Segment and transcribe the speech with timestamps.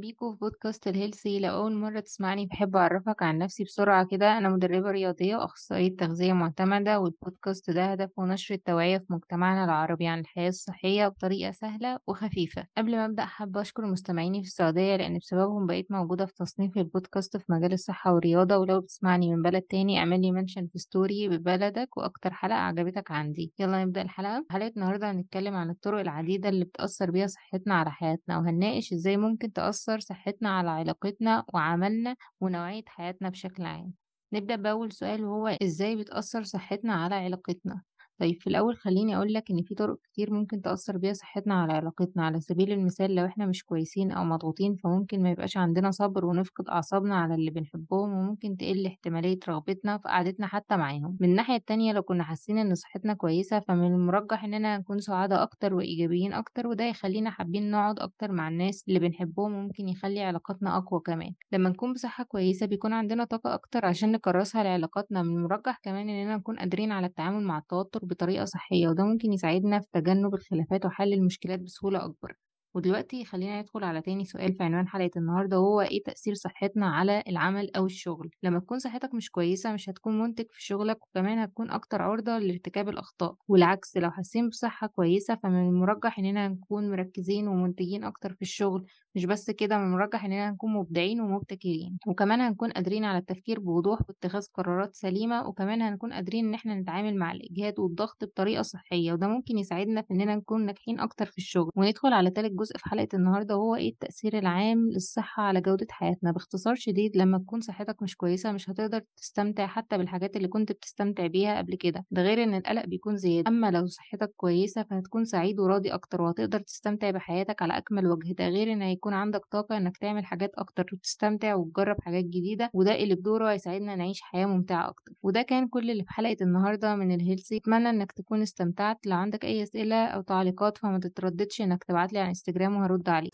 [0.00, 4.38] بيكم في بودكاست ال Healthy لو أول مرة تسمعني بحب أعرفك عن نفسي بسرعة كده.
[4.38, 10.20] أنا مدربة رياضية وأخصائية تغذية معتمدة والبودكاست ده هدفه نشر التوعية في مجتمعنا العربي عن
[10.20, 12.66] الحياة الصحية بطريقة سهلة وخفيفة.
[12.76, 17.36] قبل ما أبدأ حابة أشكر مستمعيني في السعودية لأن بسببهم بقيت موجودة في تصنيف البودكاست
[17.36, 18.56] في مجال الصحة والرياضة.
[18.58, 23.52] ولو بتسمعني من بلد تاني اعملي mention في story ببلدك وأكتر حلقة عجبتك عندي.
[23.58, 24.44] يلا نبدأ الحلقة.
[24.50, 29.52] حلقة النهاردة هنتكلم عن الطرق العديدة اللي بتأثر بيها صحتنا على حياتنا وهنناقش إزاي ممكن
[29.52, 33.92] تأثر صحتنا على علاقتنا وعملنا ونوعية حياتنا بشكل عام.
[34.32, 37.82] نبدأ بأول سؤال وهو إزاي بتأثر صحتنا على علاقتنا؟
[38.22, 42.24] طيب في الأول خليني أقولك إن في طرق كتير ممكن تأثر بيها صحتنا على علاقتنا.
[42.24, 46.68] على سبيل المثال لو إحنا مش كويسين أو مضغوطين فممكن ما يبقاش عندنا صبر ونفقد
[46.68, 51.16] أعصابنا على اللي بنحبهم وممكن تقل احتمالية رغبتنا في قعدتنا حتى معاهم.
[51.20, 55.74] من الناحية التانية لو كنا حاسين إن صحتنا كويسة فمن المرجح إننا نكون سعداء أكتر
[55.74, 61.00] وإيجابيين أكتر وده يخلينا حابين نقعد أكتر مع الناس اللي بنحبهم وممكن يخلي علاقاتنا أقوى
[61.06, 61.32] كمان.
[61.52, 65.22] لما نكون بصحة كويسة بيكون عندنا طاقة أكتر عشان نكرسها لعلاقاتنا.
[65.22, 69.80] من المرجح كمان إننا نكون قادرين على التعامل مع التوتر بطريقة صحية وده ممكن يساعدنا
[69.80, 72.34] في تجنب الخلافات وحل المشكلات بسهولة أكبر.
[72.74, 77.22] ودلوقتي خلينا ندخل على تاني سؤال في عنوان حلقة النهاردة وهو إيه تأثير صحتنا على
[77.28, 81.70] العمل أو الشغل؟ لما تكون صحتك مش كويسة مش هتكون منتج في شغلك وكمان هتكون
[81.70, 88.04] أكتر عرضة لارتكاب الأخطاء والعكس لو حاسين بصحة كويسة فمن المرجح إننا نكون مركزين ومنتجين
[88.04, 91.98] أكتر في الشغل مش بس كده من المرجح إننا نكون مبدعين ومبتكرين.
[92.06, 97.16] وكمان هنكون قادرين على التفكير بوضوح واتخاذ قرارات سليمة وكمان هنكون قادرين إن إحنا نتعامل
[97.16, 101.70] مع الإجهاد والضغط بطريقة صحية وده ممكن يساعدنا في إننا نكون ناجحين أكتر في الشغل.
[101.76, 106.32] وندخل على تالت جزء في حلقة النهاردة وهو إيه التأثير العام للصحة على جودة حياتنا.
[106.32, 111.26] باختصار شديد لما تكون صحتك مش كويسة مش هتقدر تستمتع حتى بالحاجات اللي كنت بتستمتع
[111.26, 113.48] بيها قبل كده ده غير إن القلق بيكون زيادة.
[113.48, 118.32] أما لو صحتك كويسة فهتكون سعيد وراضي أكتر وهتقدر تستمتع بحياتك على أكمل وجه.
[118.32, 122.94] ده غير إن هيكون عندك طاقة إنك تعمل حاجات أكتر وتستمتع وتجرب حاجات جديدة وده
[122.94, 125.12] اللي بدوره هيساعدنا نعيش حياة ممتعة أكتر.
[125.22, 129.06] وده كان كل اللي في حلقة النهاردة من ال Healthy أتمنى إنك تكون استمتعت.
[129.06, 133.32] لو عندك أي أسئلة أو تعليقات فما تترددش إنك تبعتلي على انستجرام وهرد عليك.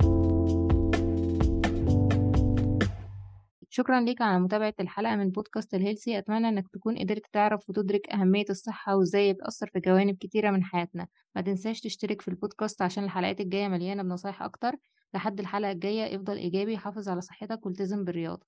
[3.70, 8.10] شكرا ليك على متابعة الحلقة من بودكاست ال Healthy أتمنى إنك تكون قدرت تعرف وتدرك
[8.10, 11.06] أهمية الصحة وإزاي بتأثر في جوانب كتيرة من حياتنا.
[11.36, 14.72] ما تنساش تشترك في البودكاست عشان الحلقات الجاية مليانة بنصايح أكتر.
[15.14, 18.46] لحد الحلقة الجاية افضل إيجابي حافظ على صحتك والتزم بالرياضة.